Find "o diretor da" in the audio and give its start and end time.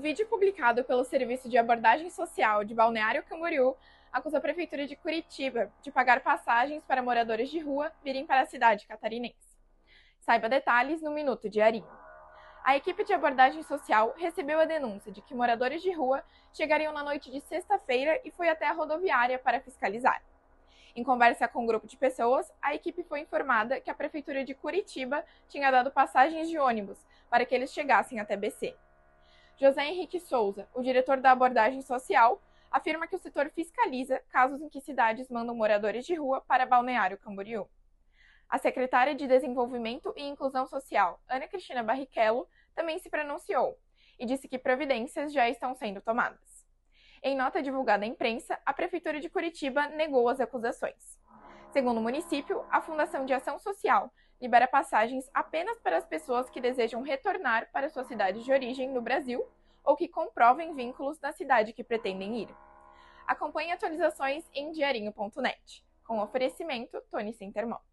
30.72-31.32